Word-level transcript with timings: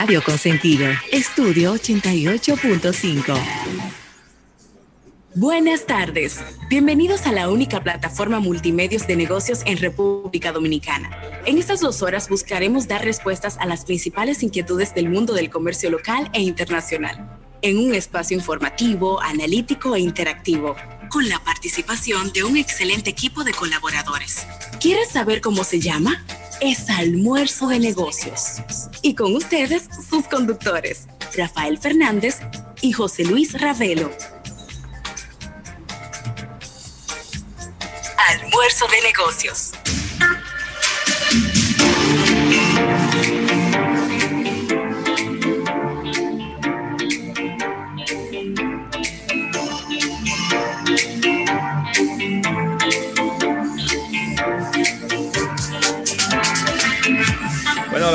Radio 0.00 0.22
Consentido, 0.22 0.86
Estudio 1.10 1.74
88.5. 1.74 3.36
Buenas 5.34 5.86
tardes. 5.86 6.38
Bienvenidos 6.70 7.26
a 7.26 7.32
la 7.32 7.48
única 7.50 7.82
plataforma 7.82 8.38
multimedios 8.38 9.08
de 9.08 9.16
negocios 9.16 9.62
en 9.66 9.76
República 9.76 10.52
Dominicana. 10.52 11.10
En 11.46 11.58
estas 11.58 11.80
dos 11.80 12.00
horas 12.02 12.28
buscaremos 12.28 12.86
dar 12.86 13.04
respuestas 13.04 13.58
a 13.58 13.66
las 13.66 13.84
principales 13.84 14.44
inquietudes 14.44 14.94
del 14.94 15.08
mundo 15.08 15.34
del 15.34 15.50
comercio 15.50 15.90
local 15.90 16.30
e 16.32 16.42
internacional, 16.42 17.36
en 17.62 17.78
un 17.78 17.92
espacio 17.92 18.36
informativo, 18.36 19.20
analítico 19.20 19.96
e 19.96 20.00
interactivo, 20.00 20.76
con 21.10 21.28
la 21.28 21.40
participación 21.40 22.32
de 22.32 22.44
un 22.44 22.56
excelente 22.56 23.10
equipo 23.10 23.42
de 23.42 23.50
colaboradores. 23.50 24.46
¿Quieres 24.78 25.08
saber 25.08 25.40
cómo 25.40 25.64
se 25.64 25.80
llama? 25.80 26.24
Es 26.60 26.90
Almuerzo 26.90 27.68
de 27.68 27.78
Negocios. 27.78 28.62
Y 29.02 29.14
con 29.14 29.34
ustedes, 29.36 29.88
sus 30.08 30.26
conductores, 30.26 31.06
Rafael 31.36 31.78
Fernández 31.78 32.38
y 32.80 32.92
José 32.92 33.24
Luis 33.24 33.60
Ravelo. 33.60 34.10
Almuerzo 38.28 38.86
de 38.88 39.02
Negocios. 39.02 39.72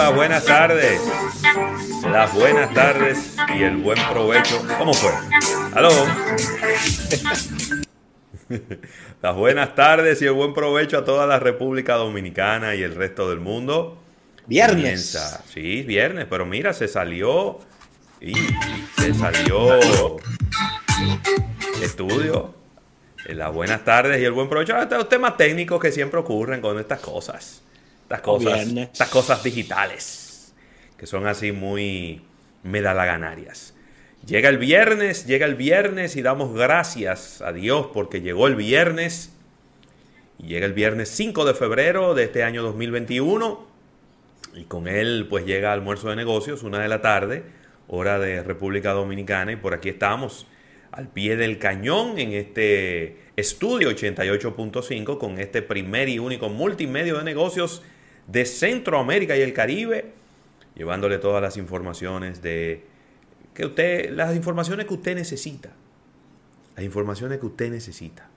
Las 0.04 0.16
buenas 0.16 0.44
tardes. 0.44 1.02
Las 2.12 2.34
buenas 2.34 2.74
tardes 2.74 3.38
y 3.56 3.64
el 3.64 3.78
buen 3.78 3.98
provecho. 4.10 4.62
¿Cómo 4.78 4.94
fue? 4.94 5.12
¿Aló? 5.74 5.92
Las 9.22 9.36
buenas 9.38 9.74
tardes 9.76 10.22
y 10.22 10.26
el 10.26 10.34
buen 10.34 10.54
provecho 10.54 10.98
a 10.98 11.06
toda 11.06 11.26
la 11.26 11.40
República 11.40 11.96
Dominicana 11.96 12.76
y 12.76 12.84
el 12.84 12.94
resto 12.96 13.30
del 13.30 13.40
mundo. 13.40 13.98
Viernes. 14.46 15.18
Sí, 15.54 15.84
viernes, 15.84 16.28
pero 16.30 16.46
mira, 16.46 16.74
se 16.74 16.90
salió. 16.90 17.60
Y 18.20 18.34
se 18.98 19.14
salió. 19.14 19.80
Estudio. 21.82 22.54
Las 23.30 23.54
buenas 23.54 23.86
tardes 23.86 24.22
y 24.22 24.26
el 24.26 24.34
buen 24.34 24.50
provecho. 24.50 24.76
Los 24.76 25.08
temas 25.08 25.38
técnicos 25.38 25.80
que 25.80 25.94
siempre 25.94 26.20
ocurren 26.20 26.60
con 26.60 26.78
estas 26.78 27.00
cosas. 27.00 27.64
Estas 28.04 28.22
cosas, 28.22 28.68
estas 28.68 29.10
cosas 29.10 29.44
digitales, 29.44 30.54
que 30.98 31.06
son 31.06 31.26
así 31.26 31.52
muy 31.52 32.22
medalaganarias. 32.64 33.74
Llega 34.26 34.48
el 34.48 34.58
viernes, 34.58 35.26
llega 35.26 35.46
el 35.46 35.56
viernes 35.56 36.16
y 36.16 36.22
damos 36.22 36.54
gracias 36.54 37.42
a 37.42 37.52
Dios 37.52 37.88
porque 37.94 38.22
llegó 38.22 38.48
el 38.48 38.56
viernes. 38.56 39.34
Y 40.40 40.48
llega 40.48 40.66
el 40.66 40.74
viernes 40.74 41.10
5 41.10 41.44
de 41.44 41.54
febrero 41.54 42.16
de 42.16 42.24
este 42.24 42.44
año 42.44 42.64
2021. 42.64 43.68
Y 44.56 44.64
con 44.64 44.88
él 44.88 45.28
pues 45.30 45.46
llega 45.46 45.74
almuerzo 45.74 46.10
de 46.10 46.16
negocios, 46.16 46.64
una 46.64 46.80
de 46.80 46.88
la 46.88 47.02
tarde, 47.02 47.44
hora 47.90 48.18
de 48.18 48.42
República 48.44 48.94
Dominicana. 48.94 49.52
Y 49.52 49.58
por 49.58 49.74
aquí 49.74 49.90
estamos 49.90 50.48
al 50.92 51.10
pie 51.10 51.36
del 51.36 51.60
cañón 51.60 52.18
en 52.18 52.32
este 52.32 53.18
estudio 53.36 53.90
88.5 53.90 55.18
con 55.18 55.38
este 55.38 55.62
primer 55.62 56.08
y 56.08 56.20
único 56.20 56.48
multimedio 56.48 57.18
de 57.18 57.26
negocios 57.26 57.82
de 58.28 58.46
Centroamérica 58.46 59.36
y 59.38 59.42
el 59.42 59.54
Caribe, 59.54 60.14
llevándole 60.76 61.18
todas 61.18 61.42
las 61.42 61.58
informaciones 61.58 62.42
de 62.42 62.86
que 63.54 63.66
usted, 63.66 64.12
las 64.12 64.36
informaciones 64.36 64.86
que 64.86 64.94
usted 64.94 65.16
necesita, 65.16 65.70
las 66.76 66.86
informaciones 66.86 67.40
que 67.40 67.46
usted 67.46 67.70
necesita, 67.70 68.28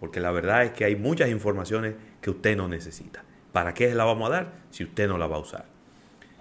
porque 0.00 0.20
la 0.20 0.30
verdad 0.30 0.64
es 0.64 0.70
que 0.72 0.84
hay 0.84 0.96
muchas 0.96 1.28
informaciones 1.28 1.94
que 2.20 2.30
usted 2.30 2.56
no 2.56 2.68
necesita. 2.68 3.24
¿Para 3.52 3.74
qué 3.74 3.94
la 3.94 4.04
vamos 4.04 4.28
a 4.28 4.32
dar 4.32 4.52
si 4.70 4.84
usted 4.84 5.06
no 5.06 5.18
la 5.18 5.26
va 5.26 5.36
a 5.36 5.40
usar? 5.40 5.66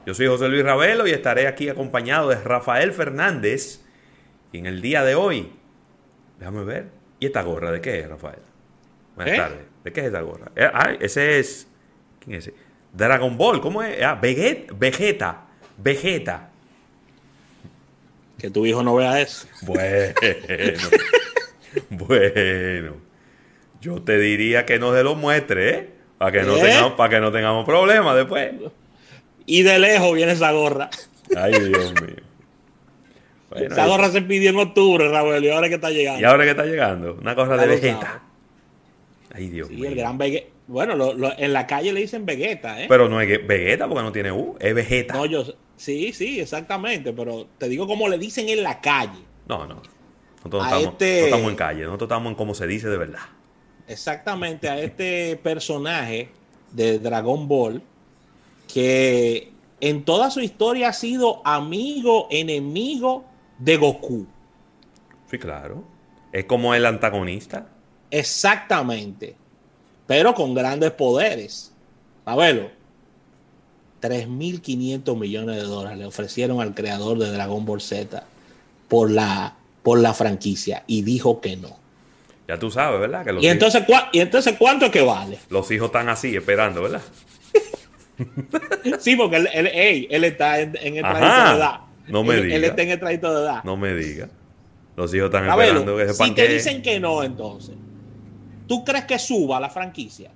Yo 0.05 0.13
soy 0.13 0.27
José 0.27 0.49
Luis 0.49 0.63
Ravelo 0.63 1.07
y 1.07 1.11
estaré 1.11 1.47
aquí 1.47 1.69
acompañado 1.69 2.29
de 2.29 2.35
Rafael 2.35 2.91
Fernández. 2.91 3.81
Y 4.51 4.57
en 4.57 4.65
el 4.65 4.81
día 4.81 5.03
de 5.03 5.15
hoy, 5.15 5.51
déjame 6.39 6.63
ver, 6.63 6.89
¿y 7.19 7.27
esta 7.27 7.41
gorra 7.41 7.71
de 7.71 7.79
qué 7.81 7.99
es, 7.99 8.09
Rafael? 8.09 8.39
Buenas 9.15 9.33
¿Eh? 9.33 9.37
tardes. 9.37 9.65
¿De 9.83 9.93
qué 9.93 10.01
es 10.01 10.07
esta 10.07 10.21
gorra? 10.21 10.51
Ah, 10.57 10.91
ese 10.99 11.39
es. 11.39 11.67
¿Quién 12.19 12.37
es 12.37 12.47
ese? 12.47 12.57
Dragon 12.93 13.35
Ball, 13.37 13.59
¿cómo 13.59 13.81
es? 13.81 14.01
Ah, 14.03 14.15
Vegeta, 14.15 14.73
Vegeta, 14.77 15.41
Vegeta. 15.77 16.49
Que 18.37 18.49
tu 18.49 18.65
hijo 18.65 18.83
no 18.83 18.95
vea 18.95 19.19
eso. 19.19 19.47
Bueno, 19.63 20.13
bueno. 21.89 22.95
Yo 23.81 24.01
te 24.01 24.17
diría 24.19 24.65
que 24.65 24.79
no 24.79 24.93
se 24.93 25.03
lo 25.03 25.15
muestre, 25.15 25.69
¿eh? 25.69 25.89
Para 26.17 26.31
que, 26.31 26.43
no 26.43 26.55
¿Eh? 26.57 26.61
tengamos, 26.61 26.93
para 26.93 27.09
que 27.09 27.19
no 27.19 27.31
tengamos 27.31 27.65
problemas 27.65 28.15
después. 28.15 28.51
Y 29.45 29.63
de 29.63 29.79
lejos 29.79 30.13
viene 30.13 30.33
esa 30.33 30.51
gorra. 30.51 30.89
Ay, 31.35 31.51
Dios 31.51 31.93
mío. 32.01 32.15
esa 33.55 33.87
gorra 33.87 34.09
se 34.11 34.21
pidió 34.21 34.51
en 34.51 34.57
octubre, 34.57 35.09
Raúl, 35.09 35.43
y 35.43 35.49
ahora 35.49 35.67
que 35.67 35.75
está 35.75 35.89
llegando. 35.89 36.21
Y 36.21 36.23
ahora 36.23 36.43
que 36.43 36.51
está 36.51 36.65
llegando, 36.65 37.17
una 37.19 37.33
gorra 37.33 37.57
de 37.57 37.67
Vegeta. 37.67 38.21
Ay, 39.33 39.49
Dios 39.49 39.69
mío. 39.69 39.89
el 39.89 39.95
gran 39.95 40.17
Vegeta. 40.17 40.52
Bueno, 40.67 41.11
en 41.37 41.53
la 41.53 41.67
calle 41.67 41.91
le 41.91 42.01
dicen 42.01 42.25
Vegeta, 42.25 42.81
¿eh? 42.81 42.85
Pero 42.87 43.09
no 43.09 43.19
es 43.19 43.45
Vegeta 43.45 43.87
porque 43.87 44.03
no 44.03 44.11
tiene 44.11 44.31
U, 44.31 44.55
es 44.59 44.73
Vegeta. 44.73 45.13
No, 45.13 45.25
yo, 45.25 45.43
sí, 45.75 46.13
sí, 46.13 46.39
exactamente, 46.39 47.11
pero 47.11 47.47
te 47.57 47.67
digo 47.67 47.85
como 47.85 48.07
le 48.07 48.17
dicen 48.17 48.47
en 48.47 48.63
la 48.63 48.79
calle. 48.79 49.19
No, 49.47 49.67
no. 49.67 49.81
Nosotros 50.37 50.65
estamos, 50.65 50.85
este... 50.85 51.25
estamos 51.25 51.49
en 51.49 51.55
calle, 51.55 51.83
nosotros 51.83 52.07
estamos 52.07 52.29
en 52.29 52.35
como 52.35 52.55
se 52.55 52.67
dice 52.67 52.87
de 52.87 52.97
verdad. 52.97 53.19
Exactamente, 53.87 54.69
a 54.69 54.79
este 54.79 55.35
personaje 55.37 56.29
de 56.71 56.99
Dragon 56.99 57.47
Ball 57.47 57.81
que 58.73 59.51
en 59.81 60.05
toda 60.05 60.31
su 60.31 60.39
historia 60.39 60.89
ha 60.89 60.93
sido 60.93 61.45
amigo, 61.45 62.27
enemigo 62.31 63.25
de 63.57 63.75
Goku. 63.75 64.25
Sí, 65.29 65.37
claro. 65.37 65.83
Es 66.31 66.45
como 66.45 66.73
el 66.73 66.85
antagonista. 66.85 67.67
Exactamente 68.09 69.35
pero 70.13 70.35
con 70.35 70.53
grandes 70.53 70.91
poderes. 70.91 71.71
A 72.23 72.35
verlo. 72.35 72.69
3.500 73.99 75.17
millones 75.17 75.55
de 75.55 75.63
dólares 75.63 75.97
le 75.97 76.05
ofrecieron 76.05 76.61
al 76.61 76.75
creador 76.75 77.17
de 77.17 77.31
Dragon 77.31 77.65
Ball 77.65 77.81
Z 77.81 78.23
por 78.87 79.09
la, 79.09 79.55
por 79.81 79.97
la 79.97 80.13
franquicia 80.13 80.83
y 80.85 81.01
dijo 81.01 81.41
que 81.41 81.57
no. 81.57 81.79
Ya 82.47 82.59
tú 82.59 82.69
sabes, 82.69 82.99
¿verdad? 82.99 83.25
¿Y, 83.41 83.47
entonces, 83.47 83.83
¿Y 84.11 84.19
entonces 84.19 84.55
cuánto 84.59 84.85
es 84.85 84.91
que 84.91 85.01
vale? 85.01 85.39
Los 85.49 85.71
hijos 85.71 85.87
están 85.87 86.09
así, 86.09 86.35
esperando, 86.35 86.83
¿verdad? 86.83 87.01
sí, 88.99 89.15
porque 89.15 89.37
él, 89.37 89.47
él, 90.11 90.23
está 90.25 90.59
en, 90.59 90.75
el 90.77 91.01
trayecto 91.01 91.49
de 91.49 91.57
edad. 91.57 91.79
No 92.07 92.23
me 92.23 92.35
diga. 92.39 92.55
Él 92.55 92.63
está 92.65 92.81
en 92.83 92.89
el 92.91 92.99
trayecto 92.99 93.35
de 93.35 93.45
edad. 93.45 93.63
No 93.63 93.77
me 93.77 93.95
diga. 93.95 94.29
Los 94.95 95.11
hijos 95.15 95.25
están 95.33 95.49
esperando 95.49 95.97
que 95.97 96.07
sepan 96.09 96.27
Si 96.27 96.35
te 96.35 96.47
dicen 96.49 96.83
que 96.83 96.99
no, 96.99 97.23
entonces. 97.23 97.73
¿Tú 98.73 98.83
crees 98.83 99.05
que 99.05 99.19
suba 99.19 99.59
la 99.59 99.69
franquicia? 99.69 100.31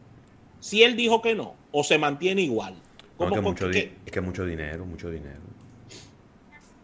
Si 0.59 0.83
él 0.83 0.95
dijo 0.95 1.23
que 1.23 1.33
no, 1.33 1.55
o 1.71 1.83
se 1.83 1.97
mantiene 1.97 2.43
igual. 2.43 2.75
es, 3.19 3.31
que 3.31 3.41
mucho 3.41 3.67
es 3.71 4.11
que 4.11 4.21
mucho 4.21 4.45
dinero, 4.45 4.85
mucho 4.85 5.09
dinero. 5.09 5.39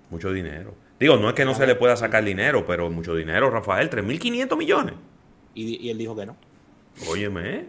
Mucho 0.10 0.34
dinero. 0.34 0.74
Digo, 1.00 1.18
no 1.18 1.30
es 1.30 1.36
que 1.36 1.46
no 1.46 1.54
se 1.54 1.68
le 1.68 1.76
pueda 1.76 1.96
sacar 1.96 2.24
dinero, 2.24 2.66
pero 2.66 2.90
mucho 2.90 3.14
dinero, 3.14 3.52
Rafael, 3.52 3.88
3.500 3.88 4.58
millones. 4.58 4.96
Y, 5.54 5.92
él 5.92 5.98
dijo 6.00 6.16
que 6.16 6.26
no. 6.26 6.36
Óyeme. 7.08 7.68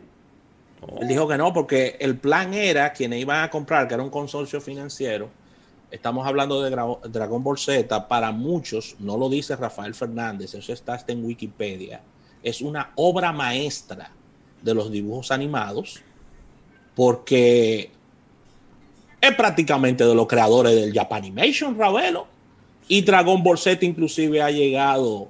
Él 1.02 1.06
dijo 1.06 1.28
que 1.28 1.36
no, 1.36 1.52
porque 1.52 1.98
el 2.00 2.16
plan 2.16 2.54
era 2.54 2.90
quienes 2.94 3.20
iban 3.20 3.44
a 3.44 3.50
comprar, 3.50 3.86
que 3.86 3.92
era 3.92 4.02
un 4.02 4.08
consorcio 4.08 4.62
financiero. 4.62 5.28
Estamos 5.90 6.26
hablando 6.26 6.62
de 6.62 6.70
Dragon 6.70 7.44
Ball 7.44 7.58
Z. 7.58 8.08
Para 8.08 8.32
muchos, 8.32 8.96
no 8.98 9.18
lo 9.18 9.28
dice 9.28 9.54
Rafael 9.56 9.92
Fernández, 9.92 10.54
eso 10.54 10.72
está 10.72 10.94
hasta 10.94 11.12
en 11.12 11.22
Wikipedia 11.22 12.00
es 12.44 12.60
una 12.60 12.92
obra 12.94 13.32
maestra 13.32 14.10
de 14.62 14.74
los 14.74 14.92
dibujos 14.92 15.32
animados 15.32 16.00
porque 16.94 17.90
es 19.20 19.34
prácticamente 19.34 20.04
de 20.04 20.14
los 20.14 20.26
creadores 20.26 20.74
del 20.74 20.92
Japanimation, 20.92 21.76
Ravelo. 21.76 22.28
Y 22.86 23.00
Dragon 23.00 23.42
Ball 23.42 23.56
Z 23.56 23.84
inclusive 23.84 24.42
ha 24.42 24.50
llegado, 24.50 25.28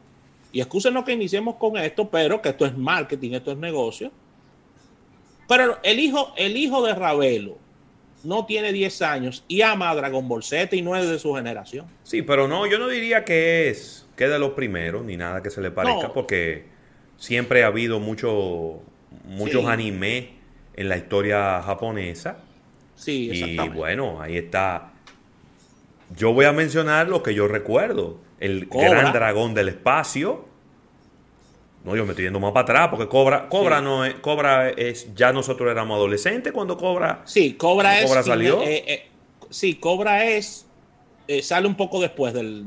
y 0.52 0.60
excúsenos 0.60 1.04
que 1.04 1.12
iniciemos 1.12 1.54
con 1.54 1.76
esto, 1.76 2.10
pero 2.10 2.42
que 2.42 2.48
esto 2.48 2.66
es 2.66 2.76
marketing, 2.76 3.30
esto 3.32 3.52
es 3.52 3.58
negocio. 3.58 4.10
Pero 5.46 5.78
el 5.84 6.00
hijo, 6.00 6.34
el 6.36 6.56
hijo 6.56 6.84
de 6.84 6.94
Ravelo 6.94 7.56
no 8.24 8.44
tiene 8.44 8.72
10 8.72 9.02
años 9.02 9.44
y 9.46 9.62
ama 9.62 9.90
a 9.90 9.94
Dragon 9.94 10.26
Ball 10.26 10.42
Z 10.42 10.74
y 10.74 10.82
no 10.82 10.96
es 10.96 11.08
de 11.08 11.18
su 11.20 11.32
generación. 11.34 11.86
Sí, 12.02 12.22
pero 12.22 12.48
no, 12.48 12.66
yo 12.66 12.78
no 12.80 12.88
diría 12.88 13.24
que 13.24 13.68
es, 13.68 14.04
que 14.16 14.26
de 14.26 14.38
los 14.40 14.54
primeros, 14.54 15.04
ni 15.04 15.16
nada 15.16 15.40
que 15.40 15.50
se 15.50 15.60
le 15.60 15.70
parezca, 15.70 16.12
porque 16.12 16.73
siempre 17.18 17.64
ha 17.64 17.68
habido 17.68 18.00
mucho, 18.00 18.80
muchos 19.24 19.66
animes 19.66 20.26
en 20.74 20.88
la 20.88 20.96
historia 20.96 21.62
japonesa. 21.62 22.38
Sí, 22.96 23.30
y 23.32 23.56
bueno, 23.68 24.20
ahí 24.20 24.36
está. 24.36 24.92
yo 26.16 26.32
voy 26.32 26.44
a 26.44 26.52
mencionar 26.52 27.08
lo 27.08 27.22
que 27.22 27.34
yo 27.34 27.48
recuerdo. 27.48 28.18
El 28.40 28.66
gran 28.66 29.12
dragón 29.12 29.54
del 29.54 29.68
espacio. 29.68 30.46
No, 31.84 31.94
yo 31.94 32.04
me 32.04 32.12
estoy 32.12 32.24
yendo 32.24 32.40
más 32.40 32.52
para 32.52 32.62
atrás 32.62 32.88
porque 32.88 33.08
Cobra, 33.08 33.48
Cobra 33.48 33.80
no 33.80 34.04
es, 34.04 34.14
Cobra 34.14 34.70
es, 34.70 35.14
ya 35.14 35.32
nosotros 35.32 35.70
éramos 35.70 35.96
adolescentes 35.96 36.52
cuando 36.52 36.78
Cobra. 36.78 37.22
Sí, 37.24 37.54
Cobra 37.54 38.00
es. 38.00 38.06
Cobra 38.06 38.22
salió. 38.22 38.62
Eh, 38.62 38.84
eh, 38.86 39.08
sí, 39.50 39.74
Cobra 39.74 40.24
es, 40.24 40.66
eh, 41.28 41.42
sale 41.42 41.66
un 41.66 41.76
poco 41.76 42.00
después 42.00 42.32
del, 42.32 42.66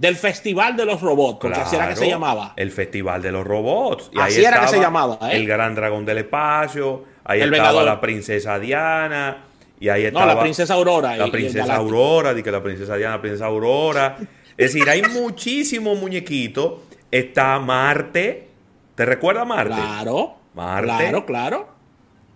del 0.00 0.16
Festival 0.16 0.78
de 0.78 0.86
los 0.86 1.02
Robots, 1.02 1.38
porque 1.42 1.60
así 1.60 1.76
era 1.76 1.90
que 1.90 1.96
se 1.96 2.08
llamaba. 2.08 2.54
El 2.56 2.70
Festival 2.70 3.20
de 3.20 3.32
los 3.32 3.46
Robots. 3.46 4.10
Y 4.14 4.18
así 4.18 4.42
era 4.42 4.62
que 4.62 4.68
se 4.68 4.80
llamaba. 4.80 5.18
El 5.30 5.46
Gran 5.46 5.74
Dragón 5.74 6.06
del 6.06 6.18
Espacio. 6.18 7.04
Ahí 7.22 7.42
estaba 7.42 7.82
la 7.82 8.00
princesa 8.00 8.58
Diana. 8.58 9.44
Y 9.78 9.90
ahí 9.90 10.06
estaba. 10.06 10.24
No, 10.24 10.34
la 10.34 10.40
princesa 10.40 10.72
Aurora. 10.72 11.16
La 11.18 11.30
princesa 11.30 11.76
Aurora, 11.76 12.32
di 12.32 12.42
que 12.42 12.50
la 12.50 12.62
princesa 12.62 12.96
Diana, 12.96 13.16
la 13.16 13.20
princesa 13.20 13.44
Aurora. 13.44 14.16
Es 14.56 14.72
decir, 14.72 14.88
hay 14.88 15.02
muchísimos 15.12 15.98
muñequitos. 15.98 16.80
Está 17.10 17.58
Marte. 17.58 18.48
¿Te 18.94 19.04
recuerdas 19.04 19.46
Marte? 19.46 19.74
Claro. 19.74 20.36
Marte. 20.54 20.86
Claro, 20.86 21.26
claro. 21.26 21.68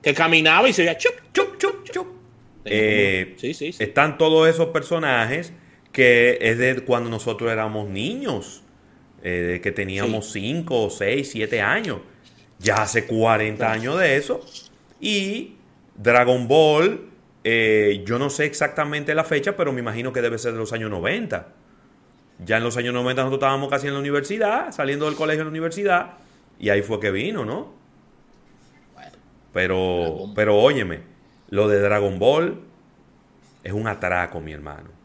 Que 0.03 0.13
caminaba 0.13 0.69
y 0.69 0.75
se 0.75 0.83
veía 0.83 0.99
chup, 0.99 1.15
chup, 1.33 1.57
chup, 1.57 1.91
chup. 1.91 2.07
Eh, 2.67 3.37
sí, 3.39 3.55
sí, 3.55 3.73
sí. 3.73 3.83
Están 3.83 4.19
todos 4.19 4.49
esos 4.49 4.67
personajes 4.67 5.55
que 5.95 6.37
es 6.43 6.59
de 6.59 6.85
cuando 6.85 7.09
nosotros 7.09 7.51
éramos 7.51 7.89
niños. 7.89 8.61
Eh, 9.23 9.61
que 9.63 9.73
teníamos 9.73 10.31
5, 10.33 10.91
6, 10.91 11.31
7 11.31 11.63
años. 11.63 12.01
Ya 12.59 12.83
hace 12.83 13.07
40 13.07 13.73
años 13.73 13.99
de 13.99 14.17
eso. 14.17 14.45
Y 15.01 15.55
Dragon 15.97 16.47
Ball 16.47 17.15
eh, 17.45 18.03
yo 18.07 18.19
no 18.19 18.31
sé 18.31 18.47
exactamente 18.47 19.15
la 19.15 19.23
fecha, 19.23 19.55
pero 19.55 19.71
me 19.73 19.81
imagino 19.81 20.13
que 20.13 20.23
debe 20.23 20.39
ser 20.39 20.53
de 20.53 20.59
los 20.59 20.73
años 20.73 20.91
90. 20.91 21.47
Ya 22.45 22.57
en 22.57 22.65
los 22.65 22.77
años 22.79 22.95
90 22.95 23.23
nosotros 23.23 23.39
estábamos 23.39 23.69
casi 23.69 23.87
en 23.87 23.93
la 23.93 24.01
universidad, 24.01 24.73
saliendo 24.73 25.05
del 25.05 25.15
colegio 25.15 25.43
en 25.43 25.49
la 25.49 25.51
universidad, 25.51 26.15
y 26.59 26.71
ahí 26.71 26.83
fue 26.83 26.99
que 26.99 27.11
vino, 27.11 27.45
¿no? 27.45 27.75
Pero, 29.53 30.33
pero 30.35 30.57
óyeme, 30.57 31.03
lo 31.51 31.69
de 31.69 31.79
Dragon 31.81 32.19
Ball 32.19 32.61
es 33.63 33.73
un 33.73 33.87
atraco, 33.87 34.41
mi 34.41 34.53
hermano. 34.53 35.04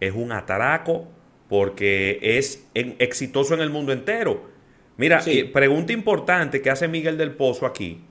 Es 0.00 0.14
un 0.14 0.32
atraco 0.32 1.06
porque 1.48 2.18
es 2.22 2.66
exitoso 2.74 3.54
en 3.54 3.60
el 3.60 3.70
mundo 3.70 3.92
entero. 3.92 4.48
Mira, 4.96 5.22
eh, 5.26 5.44
pregunta 5.44 5.92
importante 5.92 6.60
que 6.62 6.70
hace 6.70 6.88
Miguel 6.88 7.16
del 7.16 7.32
Pozo 7.32 7.66
aquí 7.66 8.02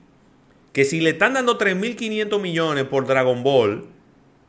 que 0.72 0.84
si 0.84 1.00
le 1.00 1.10
están 1.10 1.34
dando 1.34 1.58
3.500 1.58 2.40
millones 2.40 2.84
por 2.84 3.06
Dragon 3.06 3.42
Ball, 3.42 3.88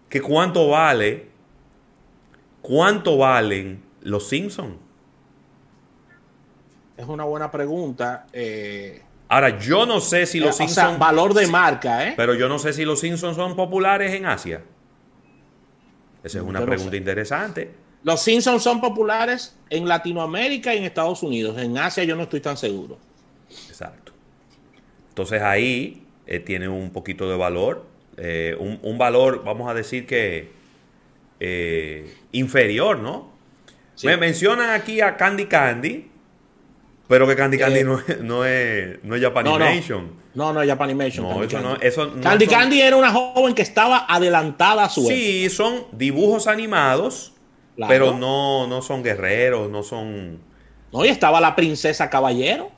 que 0.10 0.22
cuánto 0.22 0.70
vale, 0.70 1.30
cuánto 2.62 3.18
valen 3.18 3.84
los 4.02 4.28
Simpsons. 4.28 4.76
Es 6.98 7.08
una 7.08 7.24
buena 7.24 7.50
pregunta. 7.50 8.28
Eh, 8.32 9.02
Ahora, 9.30 9.58
yo 9.58 9.86
no 9.86 10.02
sé 10.02 10.26
si 10.26 10.40
los 10.40 10.58
Simpsons... 10.58 11.00
valor 11.00 11.34
de 11.34 11.48
marca, 11.48 12.08
¿eh? 12.08 12.14
Pero 12.18 12.36
yo 12.36 12.50
no 12.50 12.60
sé 12.60 12.74
si 12.74 12.86
los 12.86 13.00
Simpsons 13.00 13.36
son 13.36 13.56
populares 13.56 14.14
en 14.14 14.26
Asia. 14.26 14.62
Esa 16.24 16.38
es 16.40 16.44
una 16.44 16.64
pregunta 16.66 16.96
interesante. 16.96 17.72
Los 18.04 18.22
Simpsons 18.22 18.64
son 18.64 18.82
populares 18.82 19.56
en 19.70 19.88
Latinoamérica 19.88 20.74
y 20.74 20.80
en 20.80 20.84
Estados 20.86 21.22
Unidos. 21.24 21.58
En 21.60 21.78
Asia 21.78 22.04
yo 22.04 22.16
no 22.16 22.24
estoy 22.24 22.42
tan 22.42 22.58
seguro. 22.58 22.98
Exacto. 23.68 24.12
Entonces 25.10 25.42
ahí 25.42 26.04
eh, 26.26 26.40
tiene 26.40 26.68
un 26.68 26.92
poquito 26.92 27.30
de 27.30 27.38
valor, 27.38 27.86
eh, 28.18 28.56
un, 28.60 28.98
valor, 28.98 29.44
vamos 29.44 29.70
a 29.70 29.74
decir 29.74 30.06
que 30.06 30.52
eh, 31.40 32.14
inferior, 32.32 33.00
¿no? 33.00 33.32
Me 34.04 34.18
mencionan 34.18 34.70
aquí 34.72 35.02
a 35.02 35.18
Candy 35.18 35.46
Candy, 35.46 36.11
pero 37.12 37.28
que 37.28 37.36
Candy 37.36 37.58
Candy 37.58 37.84
no, 37.84 38.00
es, 38.00 38.22
no, 38.22 38.46
es, 38.46 39.04
no 39.04 39.16
es 39.18 39.22
Japanimation. 39.22 40.14
No, 40.34 40.54
no, 40.54 40.62
es 40.62 40.70
Japanimation. 40.70 41.28
No, 41.28 41.42
Candy 41.42 41.86
eso 41.86 42.06
no, 42.06 42.22
Candy, 42.22 42.48
Candy 42.48 42.82
era 42.82 42.96
una 42.96 43.12
joven 43.12 43.54
que 43.54 43.64
estaba 43.64 44.06
adelantada 44.08 44.86
a 44.86 44.90
su 44.90 45.06
Sí, 45.06 45.50
son 45.50 45.88
dibujos 45.92 46.48
animados, 46.48 47.34
pero 47.76 48.18
no, 48.18 48.66
no 48.66 48.82
son 48.82 49.04
guerreros, 49.04 49.70
no 49.70 49.84
son... 49.84 50.40
No, 50.94 51.04
y 51.04 51.10
estaba 51.10 51.42
la 51.42 51.54
princesa 51.54 52.10
caballero, 52.10 52.72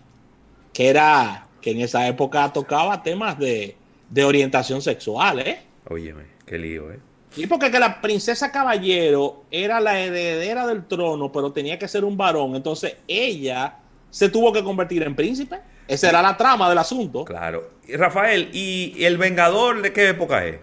que 0.73 0.89
era 0.89 1.45
que 1.61 1.69
en 1.69 1.81
esa 1.81 2.07
época 2.07 2.51
tocaba 2.51 3.03
temas 3.03 3.37
de, 3.37 3.77
orientación 4.25 4.81
sexual, 4.81 5.41
¿eh? 5.41 5.61
Óyeme, 5.87 6.23
qué 6.47 6.57
lío, 6.57 6.91
¿eh? 6.91 6.99
Y 7.37 7.45
porque 7.45 7.69
que 7.69 7.79
la 7.79 8.01
princesa 8.01 8.51
caballero 8.51 9.43
era 9.51 9.79
la 9.79 9.99
heredera 9.99 10.65
del 10.65 10.87
trono, 10.87 11.31
pero 11.31 11.51
tenía 11.51 11.77
que 11.77 11.87
ser 11.87 12.03
un 12.03 12.17
varón, 12.17 12.55
entonces 12.55 12.95
ella 13.07 13.77
se 14.13 14.29
tuvo 14.29 14.53
que 14.53 14.63
convertir 14.63 15.01
en 15.01 15.15
príncipe. 15.15 15.59
Esa 15.87 16.09
era 16.09 16.21
la 16.21 16.37
trama 16.37 16.69
del 16.69 16.77
asunto. 16.77 17.25
Claro. 17.25 17.71
Y 17.87 17.95
Rafael, 17.95 18.51
¿y 18.53 19.03
el 19.03 19.17
Vengador 19.17 19.81
de 19.81 19.91
qué 19.91 20.09
época 20.09 20.45
es? 20.45 20.59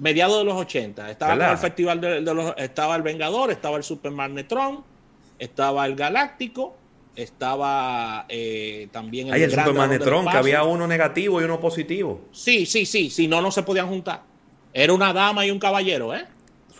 Mediados 0.00 0.38
de 0.38 0.44
los 0.44 0.56
80. 0.56 1.08
Estaba 1.08 1.52
el 1.52 1.58
festival 1.58 2.00
de, 2.00 2.20
los, 2.20 2.52
estaba 2.56 2.96
el 2.96 3.02
Vengador, 3.02 3.52
estaba 3.52 3.76
el 3.76 3.84
Superman 3.84 4.34
Neutron, 4.34 4.82
estaba 5.38 5.86
el 5.86 5.94
Galáctico, 5.94 6.76
estaba 7.14 8.26
eh, 8.28 8.88
también 8.90 9.28
el, 9.28 9.34
Hay 9.34 9.42
el 9.44 9.52
Superman 9.52 9.96
que 10.28 10.36
había 10.36 10.64
uno 10.64 10.88
negativo 10.88 11.40
y 11.40 11.44
uno 11.44 11.60
positivo. 11.60 12.22
Sí, 12.32 12.66
sí, 12.66 12.86
sí, 12.86 13.08
si 13.08 13.28
no, 13.28 13.40
no 13.40 13.52
se 13.52 13.62
podían 13.62 13.86
juntar. 13.86 14.22
Era 14.72 14.92
una 14.92 15.12
dama 15.12 15.46
y 15.46 15.52
un 15.52 15.60
caballero, 15.60 16.12
¿eh? 16.12 16.26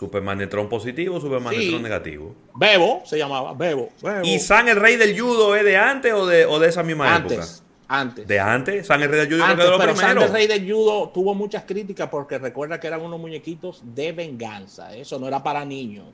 Superman 0.01 0.49
positivo, 0.67 1.21
Superman 1.21 1.53
negativo. 1.83 2.33
Bebo 2.55 3.03
se 3.05 3.19
llamaba, 3.19 3.53
Bebo, 3.53 3.91
¿Y 4.23 4.39
San 4.39 4.67
el 4.67 4.77
Rey 4.77 4.95
del 4.95 5.19
Judo 5.19 5.55
es 5.55 5.63
de 5.63 5.77
antes 5.77 6.11
o 6.11 6.25
de, 6.25 6.47
o 6.47 6.57
de 6.57 6.69
esa 6.69 6.81
misma 6.81 7.13
antes, 7.13 7.37
época? 7.37 7.47
Antes. 7.87 8.27
¿De 8.27 8.39
antes? 8.39 8.87
San 8.87 8.99
el 9.03 9.09
Rey 9.09 9.19
del 9.19 9.31
Judo 9.31 9.43
antes, 9.43 9.63
pero 9.77 9.95
San 9.95 10.17
el 10.17 10.31
Rey 10.31 10.47
del 10.47 10.67
Judo 10.67 11.09
tuvo 11.09 11.35
muchas 11.35 11.65
críticas 11.65 12.09
porque 12.09 12.39
recuerda 12.39 12.79
que 12.79 12.87
eran 12.87 13.01
unos 13.01 13.19
muñequitos 13.19 13.83
de 13.83 14.11
venganza. 14.11 14.95
Eso 14.95 15.19
no 15.19 15.27
era 15.27 15.43
para 15.43 15.63
niños. 15.65 16.05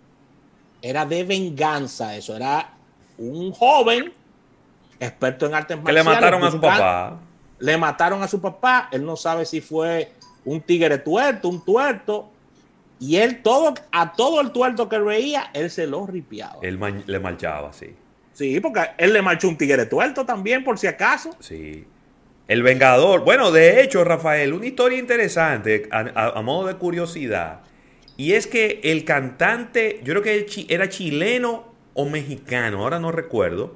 Era 0.81 1.05
de 1.05 1.23
venganza 1.23 2.13
eso. 2.17 2.35
Era 2.35 2.73
un 3.17 3.53
joven 3.53 4.11
experto 4.99 5.45
en 5.45 5.53
artes 5.53 5.77
marciales. 5.77 6.03
Que 6.03 6.09
le 6.09 6.15
mataron 6.15 6.43
a 6.43 6.51
su 6.51 6.59
papá. 6.59 7.19
Le 7.59 7.77
mataron 7.77 8.21
a 8.21 8.27
su 8.27 8.41
papá. 8.41 8.89
Él 8.91 9.05
no 9.05 9.15
sabe 9.15 9.45
si 9.45 9.61
fue 9.61 10.11
un 10.43 10.59
tigre 10.59 10.97
tuerto, 10.97 11.47
un 11.47 11.63
tuerto. 11.63 12.31
Y 12.99 13.17
él 13.17 13.41
todo, 13.43 13.73
a 13.91 14.13
todo 14.13 14.41
el 14.41 14.51
tuerto 14.51 14.89
que 14.89 14.99
veía, 14.99 15.51
él 15.53 15.69
se 15.69 15.87
lo 15.87 16.07
ripiaba. 16.07 16.57
Él 16.61 16.79
le 17.05 17.19
marchaba, 17.19 17.71
sí. 17.73 17.95
Sí, 18.33 18.59
porque 18.59 18.81
él 18.97 19.13
le 19.13 19.21
marchó 19.21 19.47
un 19.47 19.57
tigre 19.57 19.85
tuerto 19.85 20.25
también, 20.25 20.63
por 20.63 20.77
si 20.77 20.87
acaso. 20.87 21.31
Sí. 21.39 21.85
El 22.47 22.63
Vengador. 22.63 23.23
Bueno, 23.23 23.51
de 23.51 23.81
hecho, 23.81 24.03
Rafael, 24.03 24.53
una 24.53 24.65
historia 24.65 24.99
interesante, 24.99 25.89
a 25.91 26.41
modo 26.41 26.67
de 26.67 26.75
curiosidad. 26.75 27.61
Y 28.17 28.33
es 28.33 28.47
que 28.47 28.81
el 28.83 29.05
cantante, 29.05 30.01
yo 30.03 30.13
creo 30.13 30.23
que 30.23 30.65
era 30.69 30.89
chileno 30.89 31.71
o 31.93 32.05
mexicano, 32.05 32.83
ahora 32.83 32.99
no 32.99 33.11
recuerdo, 33.11 33.75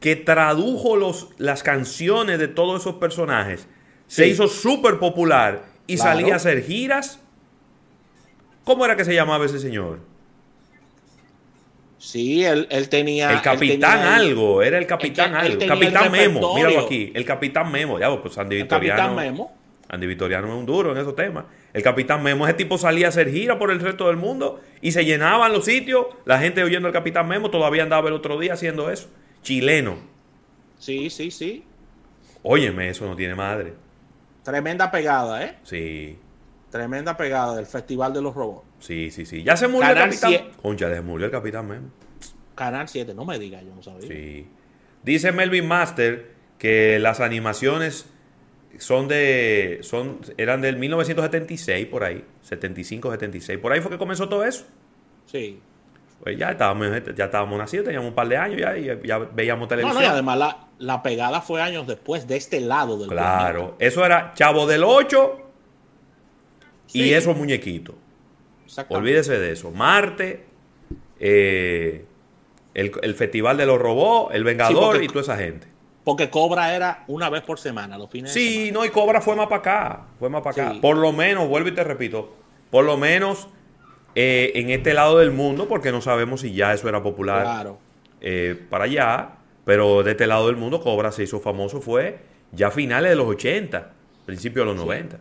que 0.00 0.16
tradujo 0.16 0.96
los, 0.96 1.30
las 1.38 1.62
canciones 1.62 2.38
de 2.38 2.48
todos 2.48 2.80
esos 2.80 2.96
personajes, 2.96 3.66
se 4.06 4.28
hizo 4.28 4.48
súper 4.48 4.98
popular 4.98 5.64
y 5.86 5.98
salía 5.98 6.34
a 6.34 6.36
hacer 6.36 6.62
giras. 6.62 7.20
¿Cómo 8.64 8.84
era 8.84 8.96
que 8.96 9.04
se 9.04 9.14
llamaba 9.14 9.44
ese 9.44 9.58
señor? 9.58 10.00
Sí, 11.98 12.44
él, 12.44 12.66
tenía. 12.88 13.30
El 13.30 13.42
capitán 13.42 14.00
algo, 14.00 14.62
era 14.62 14.78
el 14.78 14.86
capitán 14.86 15.34
algo. 15.34 15.66
Capitán 15.66 16.10
Memo, 16.10 16.54
míralo 16.54 16.80
aquí. 16.80 17.12
El 17.14 17.24
capitán 17.24 17.70
Memo, 17.70 17.98
ya, 17.98 18.20
pues 18.20 18.36
Andy 18.38 18.56
Victoriano. 18.56 19.00
Capitán 19.00 19.16
Memo. 19.16 19.54
Andy 19.88 20.06
Victoriano 20.06 20.48
es 20.48 20.54
un 20.54 20.66
duro 20.66 20.92
en 20.92 20.98
esos 20.98 21.14
temas. 21.14 21.44
El 21.72 21.82
Capitán 21.82 22.22
Memo, 22.22 22.46
ese 22.46 22.54
tipo 22.54 22.78
salía 22.78 23.06
a 23.06 23.08
hacer 23.10 23.30
gira 23.30 23.58
por 23.58 23.70
el 23.70 23.78
resto 23.78 24.06
del 24.08 24.16
mundo 24.16 24.60
y 24.80 24.92
se 24.92 25.04
llenaban 25.04 25.52
los 25.52 25.66
sitios. 25.66 26.06
La 26.24 26.38
gente 26.38 26.62
oyendo 26.62 26.88
al 26.88 26.94
Capitán 26.94 27.28
Memo 27.28 27.50
todavía 27.50 27.82
andaba 27.82 28.08
el 28.08 28.14
otro 28.14 28.38
día 28.38 28.54
haciendo 28.54 28.90
eso. 28.90 29.08
Chileno. 29.42 29.96
Sí, 30.78 31.10
sí, 31.10 31.30
sí. 31.30 31.64
Óyeme, 32.42 32.88
eso 32.88 33.06
no 33.06 33.14
tiene 33.14 33.34
madre. 33.34 33.74
Tremenda 34.42 34.90
pegada, 34.90 35.44
¿eh? 35.44 35.56
Sí. 35.62 36.16
Tremenda 36.72 37.14
pegada 37.18 37.54
del 37.54 37.66
Festival 37.66 38.14
de 38.14 38.22
los 38.22 38.34
Robots. 38.34 38.66
Sí, 38.78 39.10
sí, 39.10 39.26
sí. 39.26 39.42
Ya 39.42 39.58
se 39.58 39.68
murió 39.68 39.90
el 39.90 39.94
Capitán. 39.94 40.32
Concha, 40.62 40.88
se 40.88 41.02
murió 41.02 41.26
el 41.26 41.30
Capitán 41.30 41.68
Memo. 41.68 41.88
Canal 42.54 42.88
7, 42.88 43.12
no 43.12 43.26
me 43.26 43.38
digas, 43.38 43.62
yo 43.62 43.74
no 43.74 43.82
sabía. 43.82 44.08
Sí. 44.08 44.48
Dice 45.02 45.32
Melvin 45.32 45.68
Master 45.68 46.32
que 46.56 46.98
las 46.98 47.20
animaciones 47.20 48.06
son 48.78 49.06
de. 49.06 49.80
Son, 49.82 50.20
eran 50.38 50.62
del 50.62 50.78
1976, 50.78 51.88
por 51.88 52.04
ahí. 52.04 52.24
75, 52.40 53.10
76. 53.10 53.58
Por 53.58 53.72
ahí 53.72 53.82
fue 53.82 53.90
que 53.90 53.98
comenzó 53.98 54.26
todo 54.30 54.42
eso. 54.42 54.64
Sí. 55.26 55.60
Pues 56.22 56.38
ya 56.38 56.52
estábamos, 56.52 56.88
ya 57.14 57.26
estábamos 57.26 57.58
nacidos, 57.58 57.84
teníamos 57.84 58.08
un 58.08 58.14
par 58.14 58.28
de 58.28 58.38
años 58.38 58.58
ya 58.58 58.78
y 58.78 59.06
ya 59.06 59.18
veíamos 59.18 59.68
televisión. 59.68 60.00
No, 60.00 60.08
y 60.08 60.08
además 60.08 60.56
la, 60.78 61.02
pegada 61.02 61.42
fue 61.42 61.60
años 61.60 61.86
después 61.86 62.26
de 62.26 62.36
este 62.38 62.60
lado 62.60 62.96
del 62.96 63.10
Claro, 63.10 63.76
eso 63.78 64.06
era 64.06 64.32
Chavo 64.32 64.66
del 64.66 64.84
8 64.84 65.41
y 66.92 67.12
esos 67.12 67.36
muñequitos. 67.36 67.94
Olvídese 68.88 69.38
de 69.38 69.52
eso. 69.52 69.70
Marte, 69.70 70.44
eh, 71.20 72.04
el, 72.74 73.14
Festival 73.14 73.56
de 73.56 73.66
los 73.66 73.78
Robots, 73.78 74.34
El 74.34 74.44
Vengador 74.44 75.02
y 75.02 75.08
toda 75.08 75.20
esa 75.20 75.36
gente. 75.36 75.66
Porque 76.04 76.30
Cobra 76.30 76.74
era 76.74 77.04
una 77.06 77.30
vez 77.30 77.42
por 77.42 77.60
semana, 77.60 77.96
los 77.96 78.10
fines 78.10 78.32
sí, 78.32 78.40
de 78.40 78.54
semana. 78.66 78.72
no, 78.72 78.84
y 78.86 78.90
Cobra 78.90 79.20
fue 79.20 79.36
más 79.36 79.46
para 79.46 79.58
acá. 79.58 80.06
Fue 80.18 80.28
más 80.28 80.42
para 80.42 80.70
acá. 80.70 80.80
Por 80.80 80.96
lo 80.96 81.12
menos, 81.12 81.48
vuelvo 81.48 81.68
y 81.68 81.72
te 81.72 81.84
repito, 81.84 82.34
por 82.70 82.84
lo 82.84 82.96
menos 82.96 83.48
eh, 84.14 84.52
en 84.56 84.70
este 84.70 84.94
lado 84.94 85.18
del 85.18 85.30
mundo, 85.30 85.68
porque 85.68 85.92
no 85.92 86.00
sabemos 86.00 86.40
si 86.40 86.52
ya 86.52 86.72
eso 86.74 86.88
era 86.88 87.02
popular 87.02 87.74
eh, 88.20 88.60
para 88.68 88.84
allá, 88.84 89.30
pero 89.64 90.02
de 90.02 90.12
este 90.12 90.26
lado 90.26 90.48
del 90.48 90.56
mundo 90.56 90.80
Cobra 90.80 91.12
se 91.12 91.22
hizo 91.22 91.38
famoso 91.40 91.80
fue 91.80 92.18
ya 92.50 92.68
a 92.68 92.70
finales 92.70 93.10
de 93.10 93.16
los 93.16 93.26
80, 93.26 93.92
principios 94.26 94.66
de 94.66 94.74
los 94.74 94.82
90. 94.82 95.18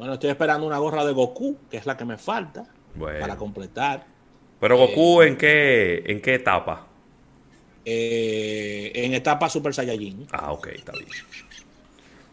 Bueno, 0.00 0.14
estoy 0.14 0.30
esperando 0.30 0.66
una 0.66 0.78
gorra 0.78 1.04
de 1.04 1.12
Goku, 1.12 1.58
que 1.70 1.76
es 1.76 1.84
la 1.84 1.94
que 1.94 2.06
me 2.06 2.16
falta 2.16 2.64
para 2.98 3.36
completar. 3.36 4.06
Pero 4.58 4.78
Goku, 4.78 5.20
eh, 5.20 5.28
¿en 5.28 5.36
qué, 5.36 6.02
en 6.06 6.22
qué 6.22 6.36
etapa? 6.36 6.86
Eh, 7.84 8.92
en 8.94 9.12
etapa 9.12 9.50
Super 9.50 9.74
Saiyajin. 9.74 10.26
Ah, 10.32 10.52
ok, 10.52 10.68
está 10.68 10.92
bien. 10.92 11.06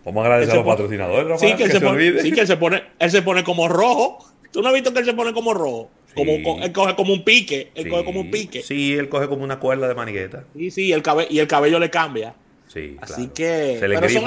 Vamos 0.06 0.22
a 0.22 0.28
agradecer 0.28 0.54
a 0.54 0.58
los 0.60 0.66
patrocinadores, 0.66 1.42
sí, 1.42 1.56
que, 1.58 1.68
se, 1.68 1.82
pone, 1.82 2.22
sí, 2.22 2.32
que 2.32 2.40
él 2.40 2.48
se 2.48 2.56
pone, 2.56 2.84
él 3.00 3.12
se 3.12 3.22
pone 3.22 3.44
como 3.44 3.68
rojo. 3.68 4.26
¿Tú 4.54 4.62
no 4.62 4.70
has 4.70 4.74
visto 4.74 4.94
que 4.94 5.00
él 5.00 5.06
se 5.06 5.14
pone 5.14 5.34
como 5.34 5.54
rojo? 5.54 5.90
Como, 6.16 6.64
él 6.64 6.72
coge 6.72 6.96
como 6.96 7.12
un 7.12 7.26
pique. 7.26 7.72
Él 7.76 7.90
coge 7.90 8.06
como 8.06 8.22
un 8.22 8.32
pique. 8.32 8.62
Sí, 8.62 8.94
él 8.94 9.10
coge 9.10 9.28
como 9.28 9.44
una 9.44 9.60
cuerda 9.60 9.90
de 9.90 9.94
manigueta. 9.94 10.46
Sí, 10.56 10.72
sí, 10.72 10.94
el 10.94 11.04
y 11.30 11.40
el 11.40 11.48
cabello 11.50 11.80
le 11.80 11.90
cambia. 11.90 12.34
Sí, 12.68 12.98
Así 13.02 13.28
que. 13.30 13.78
Pero 13.80 14.10
son, 14.10 14.24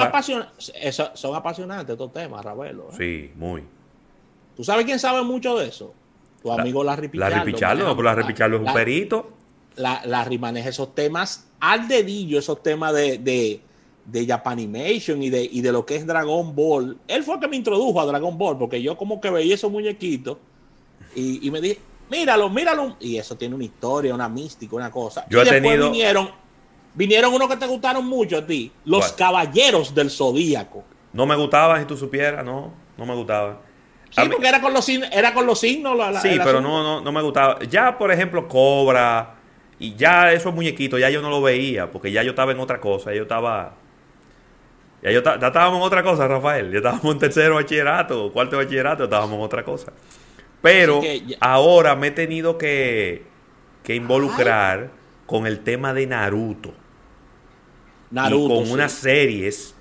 son, 1.13 1.35
apasionantes 1.35 1.93
estos 1.93 2.11
temas, 2.11 2.43
Ravelo. 2.43 2.89
¿eh? 2.91 2.95
Sí, 2.97 3.31
muy. 3.35 3.63
¿Tú 4.55 4.63
sabes 4.63 4.85
quién 4.85 4.99
sabe 4.99 5.21
mucho 5.23 5.57
de 5.57 5.67
eso? 5.67 5.93
Tu 6.41 6.51
amigo 6.51 6.83
Larry 6.83 7.07
Pichardo. 7.07 7.35
Larry 7.35 7.53
Pichardo, 7.53 7.83
no, 7.85 7.95
pero 7.95 8.03
Larry 8.03 8.23
Pichardo 8.25 8.55
es 8.57 8.61
un 8.67 8.73
perito. 8.73 9.31
La, 9.75 10.01
Larry 10.05 10.37
maneja 10.37 10.69
esos 10.69 10.93
temas 10.95 11.47
al 11.59 11.87
dedillo, 11.87 12.39
esos 12.39 12.61
temas 12.61 12.93
de, 12.93 13.19
de, 13.19 13.61
de 14.05 14.25
Japanimation 14.25 15.21
y 15.21 15.29
de, 15.29 15.43
y 15.43 15.61
de 15.61 15.71
lo 15.71 15.85
que 15.85 15.95
es 15.95 16.05
Dragon 16.05 16.55
Ball. 16.55 16.97
Él 17.07 17.23
fue 17.23 17.35
el 17.35 17.41
que 17.41 17.47
me 17.47 17.55
introdujo 17.55 18.01
a 18.01 18.05
Dragon 18.05 18.37
Ball, 18.37 18.57
porque 18.57 18.81
yo 18.81 18.97
como 18.97 19.21
que 19.21 19.29
veía 19.29 19.55
esos 19.55 19.71
muñequitos 19.71 20.37
y, 21.15 21.47
y 21.47 21.51
me 21.51 21.61
dije, 21.61 21.79
míralo, 22.09 22.49
míralo. 22.49 22.97
Y 22.99 23.17
eso 23.17 23.37
tiene 23.37 23.55
una 23.55 23.63
historia, 23.63 24.13
una 24.13 24.27
mística, 24.27 24.75
una 24.75 24.91
cosa. 24.91 25.25
Yo 25.29 25.39
y 25.43 25.47
he 25.47 25.49
tenido... 25.49 25.91
vinieron, 25.91 26.29
vinieron 26.93 27.33
unos 27.33 27.49
que 27.49 27.57
te 27.57 27.67
gustaron 27.67 28.05
mucho 28.05 28.37
a 28.37 28.45
ti, 28.45 28.71
los 28.85 29.11
Caballeros 29.13 29.93
del 29.93 30.09
Zodíaco. 30.09 30.83
No 31.13 31.25
me 31.25 31.35
gustaban, 31.35 31.81
si 31.81 31.87
tú 31.87 31.97
supieras, 31.97 32.45
no, 32.45 32.73
no 32.97 33.05
me 33.05 33.15
gustaban. 33.15 33.57
Sí, 34.09 34.21
porque 34.29 34.47
era 34.47 34.61
con 34.61 34.73
los, 34.73 34.87
era 34.89 35.33
con 35.33 35.45
los 35.45 35.59
signos. 35.59 35.97
sí, 36.21 36.37
pero 36.43 36.59
no, 36.59 36.83
no, 36.83 37.01
no 37.01 37.11
me 37.11 37.21
gustaba. 37.21 37.59
Ya, 37.69 37.97
por 37.97 38.11
ejemplo, 38.11 38.47
Cobra 38.47 39.35
y 39.79 39.95
ya 39.95 40.31
esos 40.31 40.53
muñequitos, 40.53 40.99
ya 40.99 41.09
yo 41.09 41.21
no 41.21 41.29
lo 41.29 41.41
veía, 41.41 41.89
porque 41.89 42.11
ya 42.11 42.21
yo 42.23 42.31
estaba 42.31 42.51
en 42.51 42.59
otra 42.59 42.79
cosa, 42.79 43.13
yo 43.13 43.23
estaba... 43.23 43.75
Ya, 45.01 45.11
yo 45.11 45.23
ya 45.23 45.47
estábamos 45.47 45.79
en 45.79 45.83
otra 45.83 46.03
cosa, 46.03 46.27
Rafael. 46.27 46.71
Ya 46.71 46.77
estábamos 46.77 47.05
en 47.05 47.19
tercero 47.19 47.55
bachillerato, 47.55 48.31
cuarto 48.31 48.57
bachillerato, 48.57 49.05
estábamos 49.05 49.37
en 49.37 49.41
otra 49.41 49.63
cosa. 49.63 49.91
Pero 50.61 51.01
ahora 51.39 51.95
me 51.95 52.07
he 52.07 52.11
tenido 52.11 52.57
que, 52.57 53.23
que 53.83 53.95
involucrar 53.95 54.91
con 55.25 55.47
el 55.47 55.61
tema 55.61 55.93
de 55.93 56.05
Naruto. 56.05 56.73
Naruto. 58.11 58.55
Y 58.55 58.57
con 58.63 58.71
unas 58.71 58.91
series 58.91 59.75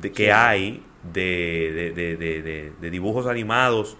de, 0.00 0.12
que 0.12 0.32
hay 0.32 0.82
de, 1.12 1.92
de, 1.94 2.72
de, 2.80 2.90
dibujos 2.90 3.26
animados, 3.26 3.96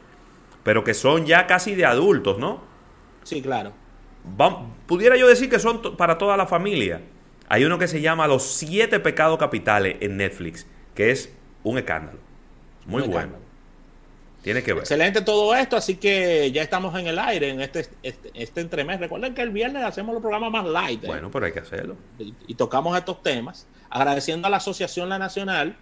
pero 0.62 0.82
que 0.82 0.94
son 0.94 1.26
ya 1.26 1.46
casi 1.46 1.74
de 1.74 1.84
adultos, 1.84 2.38
¿no? 2.38 2.62
Sí, 3.22 3.40
claro. 3.42 3.72
pudiera 4.86 5.16
yo 5.16 5.28
decir 5.28 5.48
que 5.48 5.58
son 5.58 5.96
para 5.96 6.18
toda 6.18 6.36
la 6.36 6.46
familia. 6.46 7.02
Hay 7.48 7.64
uno 7.64 7.78
que 7.78 7.88
se 7.88 8.00
llama 8.00 8.26
Los 8.26 8.42
siete 8.42 9.00
pecados 9.00 9.38
capitales 9.38 9.96
en 10.00 10.16
Netflix, 10.16 10.66
que 10.94 11.10
es 11.10 11.34
un 11.62 11.78
escándalo. 11.78 12.18
Muy 12.86 13.02
bueno. 13.02 13.43
Tiene 14.44 14.62
que 14.62 14.74
ver. 14.74 14.82
Excelente 14.82 15.22
todo 15.22 15.54
esto, 15.54 15.74
así 15.74 15.96
que 15.96 16.52
ya 16.52 16.60
estamos 16.60 16.94
en 17.00 17.06
el 17.06 17.18
aire 17.18 17.48
en 17.48 17.62
este, 17.62 17.88
este, 18.02 18.30
este 18.34 18.60
entremés. 18.60 19.00
Recuerden 19.00 19.34
que 19.34 19.40
el 19.40 19.48
viernes 19.48 19.82
hacemos 19.82 20.12
los 20.12 20.20
programas 20.20 20.52
más 20.52 20.66
light. 20.66 21.02
¿eh? 21.02 21.06
Bueno, 21.06 21.30
pero 21.30 21.46
hay 21.46 21.52
que 21.52 21.60
hacerlo. 21.60 21.96
Y, 22.18 22.54
tocamos 22.54 22.94
estos 22.94 23.22
temas. 23.22 23.66
Agradeciendo 23.88 24.46
a 24.46 24.50
la 24.50 24.58
Asociación 24.58 25.08
La 25.08 25.18
Nacional, 25.18 25.74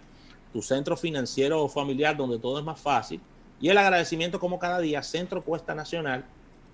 tu 0.53 0.61
centro 0.61 0.95
financiero 0.95 1.61
o 1.61 1.67
familiar 1.67 2.15
donde 2.15 2.39
todo 2.39 2.57
es 2.57 2.63
más 2.63 2.79
fácil. 2.79 3.19
Y 3.59 3.67
el 3.67 3.77
agradecimiento 3.77 4.39
como 4.39 4.59
cada 4.59 4.79
día, 4.79 5.03
Centro 5.03 5.43
Cuesta 5.43 5.75
Nacional 5.75 6.23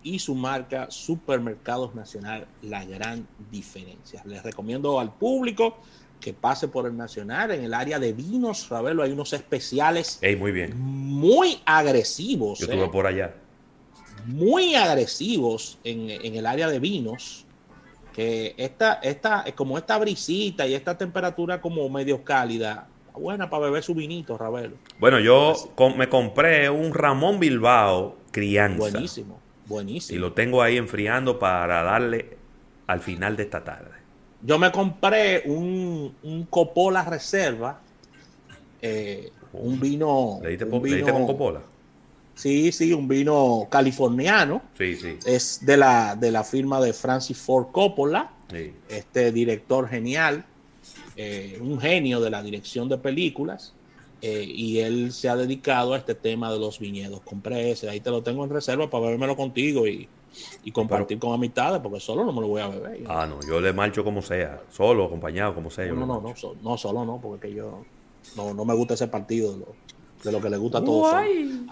y 0.03 0.19
su 0.19 0.35
marca 0.35 0.91
Supermercados 0.91 1.95
Nacional, 1.95 2.45
la 2.61 2.85
gran 2.85 3.27
diferencia. 3.49 4.21
Les 4.25 4.43
recomiendo 4.43 4.99
al 4.99 5.11
público 5.11 5.79
que 6.19 6.33
pase 6.33 6.67
por 6.67 6.85
el 6.85 6.95
Nacional. 6.95 7.51
En 7.51 7.63
el 7.63 7.73
área 7.73 7.99
de 7.99 8.13
vinos, 8.13 8.69
Ravelo, 8.69 9.03
hay 9.03 9.11
unos 9.11 9.33
especiales 9.33 10.19
muy, 10.37 10.51
bien. 10.51 10.77
muy 10.77 11.61
agresivos. 11.65 12.59
Yo 12.59 12.65
estuve 12.65 12.85
¿eh? 12.85 12.89
por 12.91 13.07
allá. 13.07 13.35
Muy 14.25 14.75
agresivos 14.75 15.79
en, 15.83 16.09
el 16.35 16.45
área 16.45 16.67
de 16.67 16.79
vinos. 16.79 17.45
Que 18.13 18.53
esta, 18.57 18.93
esta, 18.95 19.45
como 19.55 19.77
esta 19.77 19.97
brisita 19.97 20.67
y 20.67 20.73
esta 20.73 20.97
temperatura 20.97 21.61
como 21.61 21.87
medio 21.89 22.23
cálida, 22.23 22.87
buena 23.13 23.49
para 23.49 23.65
beber 23.65 23.83
su 23.83 23.93
vinito, 23.93 24.37
Ravelo. 24.37 24.75
Bueno, 24.99 25.19
yo 25.19 25.53
me 25.95 26.09
compré 26.09 26.69
un 26.69 26.93
Ramón 26.93 27.39
Bilbao 27.39 28.17
crianza. 28.31 28.77
Buenísimo, 28.77 29.39
buenísimo. 29.67 30.17
Y 30.17 30.19
lo 30.19 30.33
tengo 30.33 30.61
ahí 30.61 30.77
enfriando 30.77 31.39
para 31.39 31.83
darle 31.83 32.37
al 32.87 33.01
final 33.01 33.37
de 33.37 33.43
esta 33.43 33.63
tarde. 33.63 33.88
Yo 34.41 34.57
me 34.57 34.71
compré 34.71 35.43
un, 35.45 36.15
un 36.23 36.45
Coppola 36.45 37.03
Reserva, 37.03 37.81
eh, 38.81 39.31
un 39.53 39.79
vino. 39.79 40.39
¿Le 40.41 40.49
diste, 40.51 40.67
con 41.11 41.25
Coppola? 41.25 41.61
Sí, 42.35 42.71
sí, 42.71 42.93
un 42.93 43.07
vino 43.07 43.67
californiano. 43.69 44.61
Sí, 44.77 44.95
sí. 44.95 45.17
Es 45.25 45.65
de 45.65 45.75
la, 45.75 46.15
de 46.15 46.31
la 46.31 46.43
firma 46.43 46.79
de 46.79 46.93
Francis 46.93 47.37
Ford 47.37 47.67
Coppola, 47.71 48.31
este 48.87 49.31
director 49.33 49.89
genial, 49.89 50.45
eh, 51.17 51.57
un 51.61 51.79
genio 51.81 52.21
de 52.21 52.29
la 52.29 52.41
dirección 52.41 52.87
de 52.87 52.97
películas. 52.97 53.73
Eh, 54.21 54.43
y 54.43 54.79
él 54.79 55.13
se 55.13 55.29
ha 55.29 55.37
dedicado 55.37 55.93
a 55.93 55.97
este 55.97 56.13
tema 56.13 56.51
de 56.51 56.59
los 56.59 56.79
viñedos. 56.79 57.21
Compré 57.21 57.71
ese, 57.71 57.89
ahí 57.89 58.01
te 58.01 58.09
lo 58.09 58.21
tengo 58.21 58.43
en 58.43 58.49
reserva 58.49 58.89
para 58.89 59.05
bebérmelo 59.05 59.37
contigo 59.37 59.87
y, 59.87 60.09
y 60.63 60.71
compartir 60.71 61.19
con 61.19 61.33
amistades, 61.33 61.81
porque 61.81 61.99
solo 61.99 62.23
no 62.23 62.31
me 62.31 62.41
lo 62.41 62.47
voy 62.47 62.61
a 62.61 62.67
beber. 62.67 63.03
Ah, 63.07 63.27
no, 63.27 63.39
yo 63.47 63.59
le 63.59 63.73
marcho 63.73 64.03
como 64.03 64.21
sea, 64.21 64.61
solo, 64.71 65.05
acompañado, 65.05 65.55
como 65.55 65.69
sea. 65.69 65.87
No, 65.87 66.05
no, 66.05 66.21
no, 66.21 66.33
no, 66.61 66.77
solo 66.77 67.05
no, 67.05 67.19
porque 67.21 67.53
yo 67.53 67.83
no, 68.35 68.53
no 68.53 68.65
me 68.65 68.73
gusta 68.73 68.93
ese 68.93 69.07
partido 69.07 69.57
de 70.23 70.31
lo, 70.31 70.41
que 70.41 70.49
le 70.49 70.57
gusta 70.57 70.79
a 70.79 70.83
todos. 70.83 71.15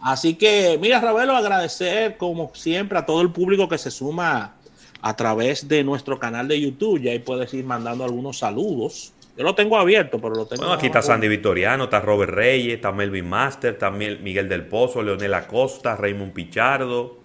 Así 0.03 0.35
que, 0.35 0.77
mira, 0.81 0.99
Ravelo, 0.99 1.35
agradecer 1.35 2.17
como 2.17 2.51
siempre 2.53 2.97
a 2.97 3.05
todo 3.05 3.21
el 3.21 3.31
público 3.31 3.67
que 3.67 3.77
se 3.77 3.91
suma 3.91 4.55
a 5.01 5.15
través 5.15 5.67
de 5.67 5.83
nuestro 5.83 6.19
canal 6.19 6.47
de 6.47 6.59
YouTube. 6.59 7.01
Ya 7.01 7.11
ahí 7.11 7.19
puedes 7.19 7.53
ir 7.53 7.65
mandando 7.65 8.03
algunos 8.03 8.39
saludos. 8.39 9.13
Yo 9.37 9.43
lo 9.43 9.53
tengo 9.53 9.77
abierto, 9.77 10.19
pero 10.19 10.33
lo 10.33 10.47
tengo. 10.47 10.63
Bueno, 10.63 10.73
aquí 10.73 10.87
está 10.87 11.03
Sandy 11.03 11.27
Victoriano, 11.27 11.83
está 11.83 11.99
Robert 11.99 12.33
Reyes, 12.33 12.73
está 12.73 12.91
Melvin 12.91 13.29
Master, 13.29 13.73
está 13.73 13.91
Miguel 13.91 14.49
del 14.49 14.65
Pozo, 14.65 15.03
Leonel 15.03 15.33
Acosta, 15.35 15.95
Raymond 15.95 16.33
Pichardo. 16.33 17.16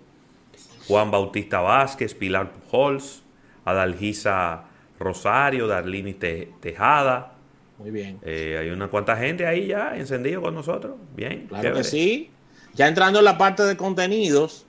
Juan 0.88 1.10
Bautista 1.10 1.60
Vázquez, 1.60 2.14
Pilar 2.14 2.52
Pujols, 2.52 3.22
Adalgisa 3.64 4.64
Rosario, 4.98 5.66
Darlini 5.66 6.14
Tejada. 6.14 7.34
Muy 7.78 7.90
bien. 7.90 8.18
Eh, 8.22 8.58
hay 8.60 8.70
una 8.70 8.88
cuanta 8.88 9.16
gente 9.16 9.46
ahí 9.46 9.68
ya 9.68 9.96
encendido 9.96 10.42
con 10.42 10.54
nosotros. 10.54 10.96
Bien. 11.16 11.46
Claro 11.48 11.74
que 11.74 11.84
sí. 11.84 12.30
Ya 12.74 12.88
entrando 12.88 13.18
en 13.18 13.24
la 13.24 13.36
parte 13.36 13.64
de 13.64 13.76
contenidos, 13.76 14.64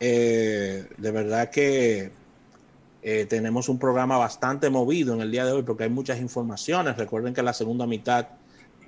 eh, 0.00 0.86
de 0.96 1.10
verdad 1.10 1.50
que 1.50 2.10
eh, 3.02 3.26
tenemos 3.26 3.68
un 3.68 3.78
programa 3.78 4.16
bastante 4.16 4.70
movido 4.70 5.14
en 5.14 5.20
el 5.20 5.30
día 5.30 5.44
de 5.44 5.52
hoy 5.52 5.62
porque 5.62 5.84
hay 5.84 5.90
muchas 5.90 6.18
informaciones. 6.20 6.96
Recuerden 6.96 7.34
que 7.34 7.42
la 7.42 7.52
segunda 7.52 7.86
mitad, 7.86 8.28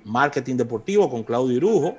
marketing 0.03 0.55
deportivo 0.55 1.09
con 1.09 1.23
Claudio 1.23 1.55
Irujo 1.55 1.97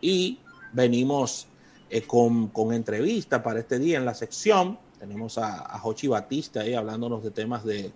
y 0.00 0.38
venimos 0.72 1.48
eh, 1.94 2.02
con, 2.02 2.48
con 2.48 2.72
entrevista 2.72 3.40
para 3.40 3.60
este 3.60 3.78
día 3.78 3.98
en 3.98 4.04
la 4.04 4.14
sección. 4.14 4.76
Tenemos 4.98 5.38
a, 5.38 5.60
a 5.60 5.78
Jochi 5.78 6.08
Batista 6.08 6.62
ahí 6.62 6.74
hablándonos 6.74 7.22
de 7.22 7.30
temas 7.30 7.64
de... 7.64 7.92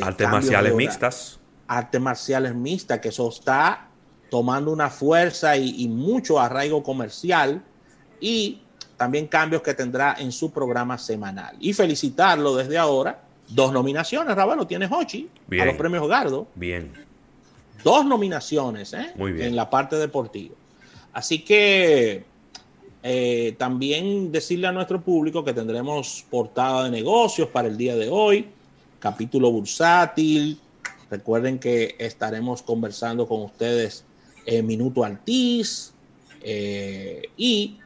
artes 0.00 0.30
marciales 0.30 0.74
mixtas. 0.74 1.38
Artes 1.66 2.00
marciales 2.00 2.54
mixtas, 2.54 3.00
que 3.00 3.10
eso 3.10 3.28
está 3.28 3.88
tomando 4.30 4.72
una 4.72 4.88
fuerza 4.88 5.58
y, 5.58 5.86
mucho 5.88 6.40
arraigo 6.40 6.82
comercial 6.82 7.62
y 8.18 8.62
también 8.96 9.26
cambios 9.26 9.60
que 9.60 9.74
tendrá 9.74 10.16
en 10.18 10.32
su 10.32 10.50
programa 10.50 10.96
semanal. 10.96 11.54
Y 11.60 11.74
felicitarlo 11.74 12.56
desde 12.56 12.78
ahora. 12.78 13.24
Dos 13.46 13.74
nominaciones, 13.74 14.34
Rabano, 14.34 14.66
tienes 14.66 14.90
Hochi 14.90 15.28
a 15.60 15.64
los 15.66 15.74
premios 15.74 16.08
Gardo. 16.08 16.46
Bien. 16.54 16.92
Dos 17.84 18.06
nominaciones 18.06 18.94
¿eh? 18.94 19.12
Muy 19.16 19.32
bien. 19.32 19.48
en 19.48 19.56
la 19.56 19.68
parte 19.68 19.96
deportiva. 19.96 20.54
Así 21.12 21.44
que 21.44 22.24
Eh, 23.02 23.54
también 23.58 24.32
decirle 24.32 24.66
a 24.66 24.72
nuestro 24.72 25.00
público 25.00 25.44
que 25.44 25.52
tendremos 25.52 26.24
portada 26.28 26.84
de 26.84 26.90
negocios 26.90 27.48
para 27.48 27.68
el 27.68 27.76
día 27.76 27.94
de 27.96 28.08
hoy, 28.08 28.48
capítulo 28.98 29.52
bursátil. 29.52 30.58
Recuerden 31.10 31.58
que 31.58 31.94
estaremos 31.98 32.62
conversando 32.62 33.26
con 33.26 33.42
ustedes 33.42 34.04
en 34.46 34.66
Minuto 34.66 35.04
Altiz 35.04 35.92
eh, 36.42 37.22
y 37.36 37.78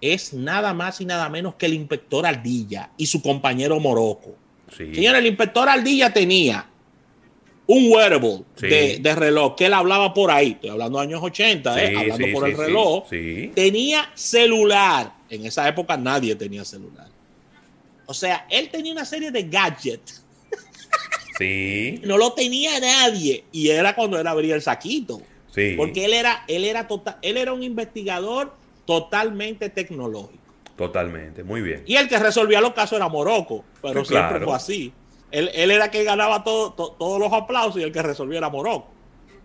es 0.00 0.32
nada 0.32 0.74
más 0.74 1.00
y 1.00 1.04
nada 1.04 1.28
menos 1.28 1.56
que 1.56 1.66
el 1.66 1.74
inspector 1.74 2.24
Ardilla 2.24 2.90
y 2.96 3.06
su 3.06 3.20
compañero 3.20 3.80
Morocco. 3.80 4.36
Señor, 4.76 5.16
el 5.16 5.26
inspector 5.26 5.68
Ardilla 5.68 6.12
tenía 6.12 6.66
un 7.68 7.92
wearable 7.92 8.44
de, 8.56 9.14
reloj 9.14 9.54
que 9.54 9.66
él 9.66 9.74
hablaba 9.74 10.14
por 10.14 10.30
ahí, 10.30 10.52
estoy 10.52 10.70
hablando 10.70 10.98
de 10.98 11.04
años 11.04 11.20
80, 11.22 11.84
eh, 11.84 11.96
hablando 11.96 12.26
por 12.32 12.48
el 12.48 12.56
reloj, 12.56 13.04
tenía 13.54 14.10
celular. 14.14 15.12
En 15.28 15.44
esa 15.44 15.68
época 15.68 15.98
nadie 15.98 16.34
tenía 16.34 16.64
celular. 16.64 17.08
O 18.06 18.14
sea, 18.14 18.46
él 18.50 18.70
tenía 18.70 18.92
una 18.92 19.04
serie 19.04 19.30
de 19.30 19.42
gadgets. 19.42 20.24
Sí. 21.38 22.00
No 22.04 22.16
lo 22.16 22.32
tenía 22.32 22.80
nadie. 22.80 23.44
Y 23.52 23.68
era 23.68 23.94
cuando 23.94 24.18
él 24.18 24.26
abría 24.26 24.54
el 24.54 24.62
saquito. 24.62 25.20
Sí. 25.54 25.74
Porque 25.76 26.06
él 26.06 26.14
era, 26.14 26.44
él 26.48 26.64
era 26.64 26.88
tota-, 26.88 27.18
él 27.20 27.36
era 27.36 27.52
un 27.52 27.62
investigador 27.62 28.54
totalmente 28.86 29.68
tecnológico. 29.68 30.42
Totalmente, 30.76 31.44
muy 31.44 31.60
bien. 31.60 31.82
Y 31.86 31.96
el 31.96 32.08
que 32.08 32.18
resolvía 32.18 32.62
los 32.62 32.72
casos 32.72 32.96
era 32.96 33.08
Morocco, 33.08 33.64
pero 33.82 34.04
siempre 34.04 34.40
fue 34.40 34.54
así. 34.54 34.92
Él, 35.30 35.50
era 35.54 35.86
el 35.86 35.90
que 35.90 36.04
ganaba 36.04 36.42
todo, 36.44 36.72
todos 36.72 37.20
los 37.20 37.32
aplausos 37.32 37.80
y 37.80 37.84
el 37.84 37.92
que 37.92 38.02
resolviera 38.02 38.48
Morocco. 38.48 38.88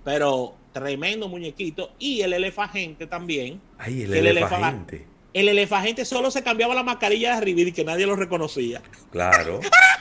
Pero 0.04 0.56
tremendo 0.74 1.30
muñequito. 1.30 1.91
Y 2.00 2.22
el 2.22 2.34
elefagente 2.34 3.08
también. 3.08 3.62
Ay, 3.78 4.04
el, 4.04 4.13
elefagente. 4.13 5.06
El 5.34 5.50
elefagente 5.50 6.06
solo 6.06 6.30
se 6.32 6.43
cambiaba 6.43 6.76
la 6.76 6.84
mascarilla 6.84 7.32
de 7.32 7.38
arriba 7.38 7.62
y 7.62 7.72
que 7.72 7.86
nadie 7.86 8.06
lo 8.06 8.15
reconocía. 8.15 8.82
Claro. 9.12 9.60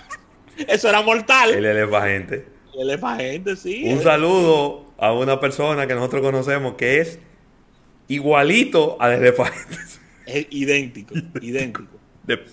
Eso 0.68 0.88
era 0.88 1.02
mortal. 1.02 1.54
El 1.54 1.64
elefagente. 1.64 2.46
El 2.74 2.90
elefagente, 2.90 3.56
sí. 3.56 3.84
Un 3.86 4.02
saludo 4.02 4.92
a 4.98 5.12
una 5.12 5.40
persona 5.40 5.86
que 5.86 5.94
nosotros 5.94 6.22
conocemos 6.22 6.74
que 6.74 7.00
es 7.00 7.18
igualito 8.08 8.96
al 9.00 9.12
elefagente. 9.12 9.76
Es 10.26 10.46
idéntico, 10.50 11.14
idéntico. 11.40 11.98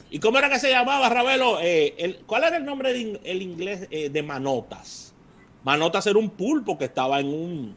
¿Y 0.09 0.19
cómo 0.19 0.37
era 0.37 0.49
que 0.49 0.59
se 0.59 0.69
llamaba, 0.69 1.09
Ravelo? 1.09 1.59
Eh, 1.61 2.21
¿Cuál 2.25 2.45
era 2.45 2.57
el 2.57 2.65
nombre 2.65 2.93
del 2.93 3.19
el 3.23 3.41
inglés 3.41 3.87
eh, 3.91 4.09
de 4.09 4.23
Manotas? 4.23 5.13
Manotas 5.63 6.07
era 6.07 6.17
un 6.17 6.29
pulpo 6.29 6.77
que 6.77 6.85
estaba 6.85 7.19
en 7.19 7.27
un... 7.27 7.75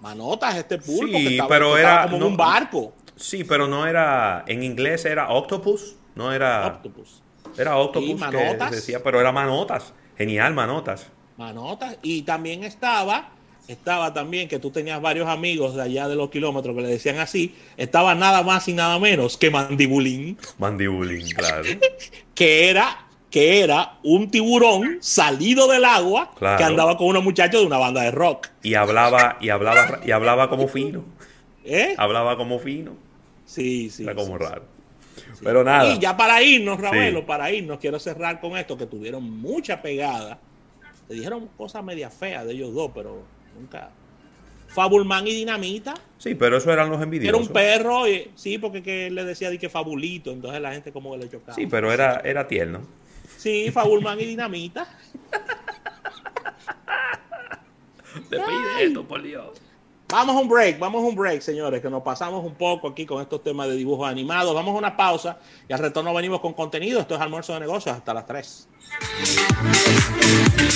Manotas, 0.00 0.56
este 0.56 0.78
pulpo 0.78 1.18
que 1.18 1.28
estaba, 1.28 1.48
pero 1.48 1.76
era, 1.76 2.04
como 2.04 2.16
en 2.16 2.22
un 2.22 2.36
barco. 2.36 2.94
Sí, 3.16 3.44
pero 3.44 3.68
no 3.68 3.86
era... 3.86 4.44
En 4.46 4.62
inglés 4.62 5.04
era 5.04 5.28
octopus, 5.30 5.96
no 6.14 6.32
era... 6.32 6.66
Octopus. 6.66 7.22
Era 7.58 7.76
octopus 7.76 8.20
que 8.30 8.74
decía, 8.74 9.02
pero 9.02 9.20
era 9.20 9.30
Manotas. 9.32 9.92
Genial, 10.16 10.54
Manotas. 10.54 11.08
Manotas. 11.36 11.98
Y 12.02 12.22
también 12.22 12.64
estaba 12.64 13.30
estaba 13.68 14.12
también 14.12 14.48
que 14.48 14.58
tú 14.58 14.70
tenías 14.70 15.00
varios 15.00 15.28
amigos 15.28 15.74
de 15.74 15.82
allá 15.82 16.08
de 16.08 16.16
los 16.16 16.30
kilómetros 16.30 16.74
que 16.74 16.82
le 16.82 16.88
decían 16.88 17.18
así, 17.18 17.54
estaba 17.76 18.14
nada 18.14 18.42
más 18.42 18.68
y 18.68 18.72
nada 18.72 18.98
menos 18.98 19.36
que 19.36 19.50
Mandibulín. 19.50 20.36
Mandibulín, 20.58 21.30
claro. 21.30 21.64
que 22.34 22.70
era 22.70 23.06
que 23.30 23.60
era 23.60 23.94
un 24.02 24.30
tiburón 24.30 24.98
salido 25.00 25.66
del 25.66 25.86
agua 25.86 26.32
que 26.38 26.64
andaba 26.64 26.98
con 26.98 27.06
unos 27.06 27.24
muchachos 27.24 27.62
de 27.62 27.66
una 27.66 27.78
banda 27.78 28.02
de 28.02 28.10
rock. 28.10 28.48
Y 28.62 28.74
hablaba 28.74 29.38
y 29.40 29.48
hablaba 29.48 30.00
y 30.04 30.10
hablaba 30.10 30.50
como 30.50 30.68
fino. 30.68 31.02
¿Eh? 31.64 31.94
Hablaba 31.96 32.36
como 32.36 32.58
fino. 32.58 32.94
Sí, 33.46 33.88
sí. 33.88 34.02
Era 34.02 34.14
como 34.14 34.36
raro. 34.36 34.64
Pero 35.42 35.64
nada. 35.64 35.88
Y 35.88 35.98
ya 35.98 36.14
para 36.16 36.42
irnos, 36.42 36.78
Ravelo, 36.78 37.24
para 37.24 37.50
irnos, 37.50 37.78
quiero 37.78 37.98
cerrar 37.98 38.38
con 38.38 38.56
esto 38.56 38.76
que 38.76 38.86
tuvieron 38.86 39.24
mucha 39.40 39.80
pegada. 39.80 40.38
Te 41.08 41.14
dijeron 41.14 41.48
cosas 41.56 41.82
media 41.82 42.10
feas 42.10 42.46
de 42.46 42.52
ellos 42.52 42.74
dos, 42.74 42.90
pero 42.94 43.22
Nunca. 43.58 43.90
Fabulman 44.68 45.26
y 45.26 45.32
Dinamita. 45.32 45.94
Sí, 46.18 46.34
pero 46.34 46.56
eso 46.56 46.72
eran 46.72 46.88
los 46.88 47.02
envidiosos. 47.02 47.40
Era 47.40 47.46
un 47.46 47.52
perro, 47.52 48.04
sí, 48.34 48.58
porque 48.58 48.82
que 48.82 49.10
le 49.10 49.24
decía 49.24 49.50
de 49.50 49.58
que 49.58 49.68
Fabulito, 49.68 50.30
entonces 50.30 50.62
la 50.62 50.72
gente 50.72 50.92
como 50.92 51.12
que 51.12 51.18
le 51.18 51.28
chocaba. 51.28 51.54
Sí, 51.54 51.66
pero 51.66 51.92
era, 51.92 52.22
era 52.24 52.48
tierno. 52.48 52.80
Sí, 53.36 53.70
Fabulman 53.70 54.18
y 54.20 54.24
Dinamita. 54.24 54.88
Te 58.30 58.36
pide 58.36 58.84
esto, 58.84 59.06
por 59.06 59.22
Dios. 59.22 59.58
Vamos 60.08 60.36
a 60.36 60.40
un 60.40 60.48
break, 60.48 60.78
vamos 60.78 61.02
a 61.02 61.06
un 61.06 61.16
break, 61.16 61.40
señores, 61.40 61.80
que 61.80 61.88
nos 61.88 62.02
pasamos 62.02 62.44
un 62.44 62.54
poco 62.54 62.88
aquí 62.88 63.06
con 63.06 63.22
estos 63.22 63.42
temas 63.42 63.68
de 63.68 63.76
dibujos 63.76 64.06
animados. 64.06 64.54
Vamos 64.54 64.74
a 64.74 64.78
una 64.78 64.94
pausa 64.94 65.38
y 65.66 65.72
al 65.72 65.78
retorno 65.78 66.12
venimos 66.12 66.40
con 66.40 66.52
contenido. 66.52 67.00
Esto 67.00 67.14
es 67.14 67.20
almuerzo 67.22 67.54
de 67.54 67.60
negocios 67.60 67.96
hasta 67.96 68.12
las 68.12 68.26
3. 68.26 68.68